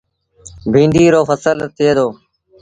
[0.71, 2.07] بيٚنڊيٚ رو ڦسل ٿئي دو۔